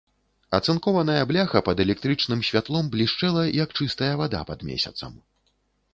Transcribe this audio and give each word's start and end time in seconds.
Ацынкованая 0.57 1.19
бляха 1.31 1.61
пад 1.67 1.77
электрычным 1.85 2.41
святлом 2.49 2.89
блішчэла, 2.95 3.43
як 3.63 3.69
чыстая 3.79 4.11
вада 4.23 4.41
пад 4.49 4.59
месяцам. 4.71 5.11